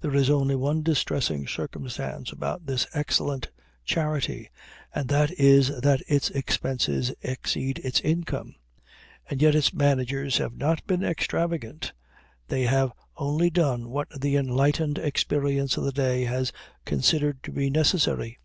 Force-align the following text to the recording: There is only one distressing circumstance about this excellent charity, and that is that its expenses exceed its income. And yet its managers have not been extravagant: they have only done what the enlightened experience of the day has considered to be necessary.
There 0.00 0.14
is 0.14 0.30
only 0.30 0.56
one 0.56 0.82
distressing 0.82 1.46
circumstance 1.46 2.32
about 2.32 2.64
this 2.64 2.86
excellent 2.94 3.50
charity, 3.84 4.48
and 4.94 5.08
that 5.10 5.30
is 5.32 5.78
that 5.82 6.00
its 6.08 6.30
expenses 6.30 7.12
exceed 7.20 7.78
its 7.84 8.00
income. 8.00 8.54
And 9.28 9.42
yet 9.42 9.54
its 9.54 9.74
managers 9.74 10.38
have 10.38 10.56
not 10.56 10.86
been 10.86 11.04
extravagant: 11.04 11.92
they 12.46 12.62
have 12.62 12.92
only 13.18 13.50
done 13.50 13.90
what 13.90 14.08
the 14.18 14.36
enlightened 14.36 14.96
experience 14.96 15.76
of 15.76 15.84
the 15.84 15.92
day 15.92 16.24
has 16.24 16.50
considered 16.86 17.42
to 17.42 17.52
be 17.52 17.68
necessary. 17.68 18.38